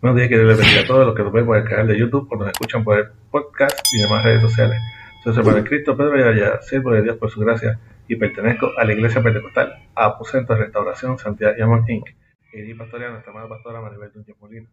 Buenos 0.00 0.16
días, 0.16 0.28
que 0.28 0.36
Dios 0.36 0.46
les 0.46 0.58
bendiga 0.58 0.82
a 0.82 0.86
todos 0.86 1.06
los 1.06 1.16
que 1.16 1.24
nos 1.24 1.32
ven 1.32 1.44
por 1.44 1.56
el 1.56 1.64
canal 1.64 1.88
de 1.88 1.98
YouTube 1.98 2.28
o 2.30 2.36
nos 2.36 2.50
escuchan 2.50 2.84
por 2.84 3.00
el 3.00 3.08
podcast 3.32 3.80
y 3.92 4.00
demás 4.00 4.22
redes 4.22 4.42
sociales. 4.42 4.78
Soy 5.24 5.34
su 5.34 5.40
hermano 5.40 5.64
Cristo, 5.64 5.96
Pedro 5.96 6.14
Ayala, 6.14 6.62
siervo 6.62 6.92
de 6.92 7.02
Dios 7.02 7.16
por 7.16 7.32
su 7.32 7.40
gracia 7.40 7.80
y 8.06 8.14
pertenezco 8.14 8.70
a 8.78 8.84
la 8.84 8.92
Iglesia 8.92 9.20
Pentecostal 9.24 9.88
Aposento 9.96 10.54
de 10.54 10.60
Restauración 10.60 11.18
Santiago 11.18 11.56
y 11.58 11.62
Amor 11.62 11.82
Inc. 11.88 12.10
Y 12.52 12.74
pastorea 12.74 13.08
a 13.08 13.10
nuestra 13.10 13.32
amada 13.32 13.48
pastora 13.48 13.80
Maribel 13.80 14.12
Núñez 14.14 14.36
Molina. 14.40 14.68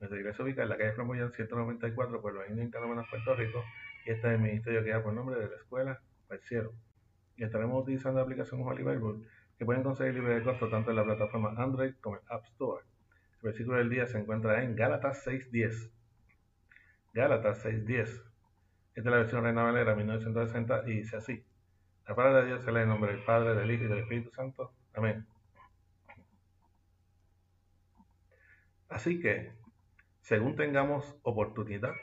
Nuestra 0.00 0.20
iglesia 0.20 0.44
ubica 0.44 0.62
en 0.64 0.68
la 0.68 0.76
calle 0.76 0.92
Flamboyán 0.92 1.32
194, 1.32 2.20
Pueblo 2.20 2.42
Indio, 2.46 2.62
en 2.62 2.70
Canómenas, 2.70 3.06
Puerto 3.08 3.34
Rico. 3.36 3.64
Y 4.04 4.10
este 4.10 4.28
es 4.28 4.34
el 4.34 4.40
ministerio 4.40 4.84
que 4.84 4.90
da 4.90 5.02
por 5.02 5.14
nombre 5.14 5.40
de 5.40 5.48
la 5.48 5.56
Escuela 5.56 5.98
del 6.28 6.40
Cielo. 6.42 6.74
Y 7.38 7.44
estaremos 7.44 7.82
utilizando 7.82 8.18
la 8.18 8.24
aplicación 8.24 8.60
Holy 8.62 8.82
Bible 8.82 9.26
que 9.58 9.64
pueden 9.64 9.82
conseguir 9.82 10.12
libre 10.12 10.34
de 10.34 10.42
costo 10.42 10.68
tanto 10.68 10.90
en 10.90 10.96
la 10.96 11.04
plataforma 11.04 11.54
Android 11.56 11.94
como 12.02 12.16
en 12.16 12.22
App 12.28 12.44
Store. 12.44 12.84
Versículo 13.48 13.78
del 13.78 13.88
día 13.88 14.06
se 14.06 14.18
encuentra 14.18 14.62
en 14.62 14.76
Gálatas 14.76 15.26
6.10. 15.26 15.90
Gálatas 17.14 17.64
6.10. 17.64 18.02
Esta 18.02 18.20
es 18.94 19.04
la 19.06 19.16
versión 19.16 19.42
Reina 19.42 19.62
Valera 19.62 19.94
1960 19.94 20.82
y 20.84 20.98
dice 20.98 21.16
así. 21.16 21.42
La 22.06 22.14
palabra 22.14 22.42
de 22.42 22.48
Dios 22.48 22.62
se 22.62 22.70
lee 22.70 22.80
en 22.80 22.88
nombre 22.88 23.10
del 23.10 23.24
Padre, 23.24 23.54
del 23.54 23.70
Hijo 23.70 23.84
y 23.84 23.88
del 23.88 24.00
Espíritu 24.00 24.30
Santo. 24.32 24.74
Amén. 24.92 25.26
Así 28.90 29.18
que, 29.18 29.50
según 30.20 30.54
tengamos 30.54 31.16
oportunidad, 31.22 31.94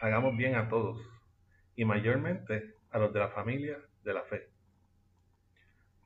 hagamos 0.00 0.36
bien 0.36 0.54
a 0.54 0.68
todos 0.68 1.04
y 1.74 1.84
mayormente 1.84 2.76
a 2.92 3.00
los 3.00 3.12
de 3.12 3.18
la 3.18 3.30
familia 3.30 3.80
de 4.04 4.14
la 4.14 4.22
fe. 4.22 4.48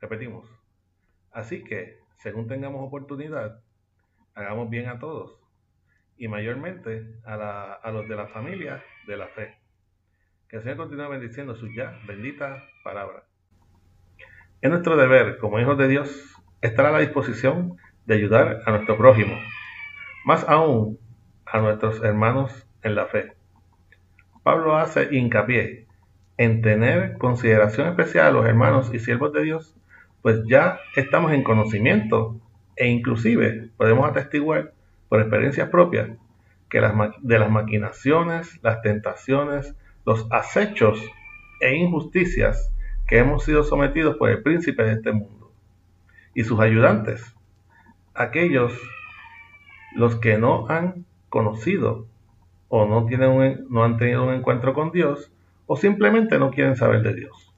Repetimos. 0.00 0.50
Así 1.31 1.62
que, 1.62 1.98
según 2.16 2.48
tengamos 2.48 2.83
oportunidad, 2.83 3.61
hagamos 4.37 4.69
bien 4.70 4.89
a 4.89 4.98
todos 4.98 5.41
y 6.19 6.29
mayormente 6.29 7.19
a, 7.25 7.91
los 7.92 8.09
de 8.09 8.17
la 8.17 8.29
familia 8.29 8.84
de 9.06 9.17
la 9.17 9.27
fe. 9.28 9.56
Que 10.48 10.56
el 10.56 10.62
Señor 10.62 10.77
continúe 10.77 11.09
bendiciendo 11.09 11.56
su 11.56 11.73
ya 11.73 11.98
bendita 12.06 12.62
palabra. 12.84 13.25
Es 14.61 14.70
nuestro 14.70 14.97
deber 14.97 15.39
como 15.39 15.59
hijos 15.59 15.77
de 15.78 15.89
Dios 15.89 16.34
estar 16.61 16.87
a 16.87 16.93
la 16.93 17.01
disposición 17.01 17.77
de 18.05 18.15
ayudar 18.15 18.62
a 18.67 18.70
nuestro 18.70 18.97
prójimo, 18.97 19.37
más 20.25 20.48
aún 20.48 20.98
a 21.45 21.59
nuestros 21.61 22.03
hermanos 22.05 22.69
en 22.83 22.95
la 22.95 23.06
fe. 23.06 23.33
Pablo 24.43 24.77
hace 24.77 25.09
hincapié 25.15 25.87
en 26.37 26.61
tener 26.61 27.19
consideración 27.19 27.89
especial 27.89 28.27
a 28.27 28.31
los 28.31 28.47
hermanos 28.47 28.93
y 28.93 28.98
siervos 28.98 29.33
de 29.33 29.43
Dios, 29.43 29.75
pues 30.23 30.43
ya 30.47 30.78
estamos 30.95 31.33
en 31.33 31.43
conocimiento 31.43 32.41
e 32.77 32.88
inclusive 32.88 33.70
podemos 33.77 34.08
atestiguar 34.08 34.72
por 35.08 35.20
experiencias 35.20 35.69
propias 35.70 36.10
que 36.69 36.80
de 36.80 37.38
las 37.38 37.50
maquinaciones, 37.50 38.58
las 38.62 38.82
tentaciones, 38.82 39.74
los 40.05 40.27
acechos 40.30 41.00
e 41.60 41.74
injusticias 41.77 42.72
que 43.06 43.19
hemos 43.19 43.44
sido 43.44 43.62
sometidos 43.64 44.16
por 44.16 44.31
el 44.31 44.42
príncipe 44.42 44.82
de 44.84 44.92
este 44.92 45.12
mundo 45.12 45.53
y 46.34 46.44
sus 46.44 46.60
ayudantes, 46.60 47.34
aquellos 48.15 48.72
los 49.94 50.16
que 50.16 50.38
no 50.38 50.69
han 50.69 51.06
conocido 51.28 52.06
o 52.69 52.86
no, 52.86 53.06
tienen 53.06 53.65
no 53.70 53.84
han 53.84 53.97
tenido 53.97 54.25
un 54.25 54.34
encuentro 54.34 54.75
con 54.75 54.91
Dios 54.91 55.32
o 55.66 55.76
simplemente 55.76 56.38
no 56.38 56.50
quieren 56.50 56.76
saber 56.76 57.03
de 57.03 57.15
Dios. 57.15 57.56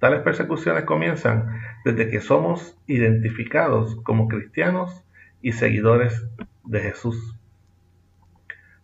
Tales 0.00 0.22
persecuciones 0.22 0.84
comienzan 0.84 1.60
desde 1.84 2.08
que 2.08 2.22
somos 2.22 2.76
identificados 2.86 3.96
como 4.02 4.28
cristianos 4.28 5.04
y 5.42 5.52
seguidores 5.52 6.26
de 6.64 6.80
Jesús. 6.80 7.36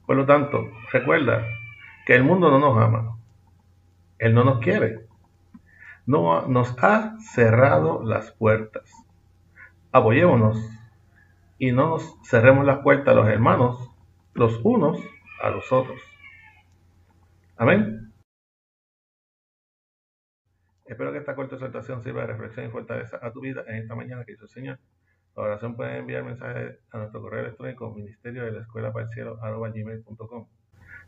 Por 0.04 0.16
lo 0.16 0.26
tanto, 0.26 0.70
recuerda 0.92 1.42
que 2.04 2.14
el 2.14 2.22
mundo 2.22 2.50
no 2.50 2.58
nos 2.58 2.82
ama. 2.82 3.16
Él 4.18 4.34
no 4.34 4.44
nos 4.44 4.60
quiere. 4.60 5.06
No 6.04 6.46
nos 6.48 6.76
ha 6.84 7.16
cerrado 7.32 8.04
las 8.04 8.32
puertas. 8.32 8.84
Apoyémonos 9.92 10.70
y 11.58 11.72
no 11.72 11.88
nos 11.88 12.16
cerremos 12.28 12.66
las 12.66 12.80
puertas 12.80 13.14
a 13.14 13.16
los 13.16 13.28
hermanos, 13.28 13.90
los 14.34 14.60
unos 14.62 15.00
a 15.42 15.48
los 15.48 15.72
otros. 15.72 15.98
Amén. 17.56 18.12
Espero 20.88 21.10
que 21.12 21.18
esta 21.18 21.34
corta 21.34 21.56
exhortación 21.56 22.02
sirva 22.02 22.20
de 22.20 22.28
reflexión 22.28 22.66
y 22.66 22.68
fortaleza 22.70 23.18
a 23.20 23.32
tu 23.32 23.40
vida 23.40 23.64
en 23.66 23.76
esta 23.76 23.96
mañana 23.96 24.24
que 24.24 24.32
hizo 24.32 24.44
el 24.44 24.50
Señor. 24.50 24.78
La 25.36 25.42
oración 25.42 25.74
puede 25.74 25.98
enviar 25.98 26.22
mensajes 26.22 26.78
a 26.92 26.98
nuestro 26.98 27.20
correo 27.20 27.40
electrónico 27.40 27.92
ministerio 27.92 28.44
de 28.44 28.52
la 28.52 28.60
escuela. 28.60 28.92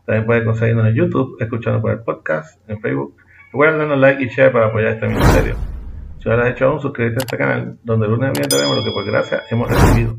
También 0.05 0.27
puedes 0.27 0.45
conseguirnos 0.45 0.87
en 0.87 0.95
YouTube, 0.95 1.37
escuchando 1.41 1.81
por 1.81 1.93
el 1.93 2.01
podcast, 2.01 2.69
en 2.69 2.81
Facebook. 2.81 3.17
Recuerda 3.53 3.79
darnos 3.79 3.99
like 3.99 4.23
y 4.23 4.29
share 4.29 4.51
para 4.51 4.67
apoyar 4.67 4.95
este 4.95 5.07
ministerio. 5.07 5.55
Si 6.19 6.29
no 6.29 6.37
lo 6.37 6.43
has 6.43 6.51
hecho 6.51 6.67
aún, 6.67 6.81
suscríbete 6.81 7.17
a 7.17 7.25
este 7.25 7.39
canal, 7.39 7.79
donde 7.85 8.07
el 8.07 8.13
lunes 8.13 8.31
a 8.31 8.57
vemos 8.57 8.77
lo 8.77 8.85
que 8.85 8.91
por 8.91 9.07
gracia 9.07 9.43
hemos 9.49 9.69
recibido. 9.69 10.17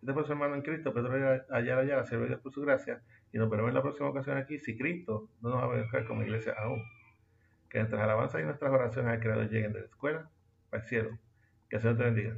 Este 0.00 0.14
fue 0.14 0.24
su 0.24 0.32
hermano 0.32 0.54
en 0.54 0.62
Cristo, 0.62 0.94
Pedro 0.94 1.12
Ayala 1.50 1.80
Ayala, 1.82 2.06
sirve 2.06 2.26
Dios 2.26 2.40
por 2.40 2.52
su 2.52 2.62
gracia, 2.62 3.02
y 3.32 3.38
nos 3.38 3.50
veremos 3.50 3.68
en 3.68 3.74
la 3.74 3.82
próxima 3.82 4.08
ocasión 4.08 4.38
aquí, 4.38 4.58
si 4.58 4.76
Cristo 4.76 5.28
no 5.42 5.50
nos 5.50 5.62
va 5.62 5.74
a 5.74 5.78
dejar 5.78 6.06
como 6.06 6.22
iglesia 6.22 6.54
aún 6.58 6.82
que 7.68 7.78
nuestras 7.78 8.02
alabanzas 8.02 8.40
y 8.40 8.44
nuestras 8.44 8.72
oraciones 8.72 9.12
al 9.12 9.20
Creador 9.20 9.48
lleguen 9.48 9.72
de 9.72 9.80
la 9.80 9.86
escuela 9.86 10.30
al 10.70 10.82
cielo. 10.82 11.18
Que 11.68 11.76
el 11.76 11.82
Señor 11.82 11.96
te 11.98 12.04
bendiga. 12.04 12.36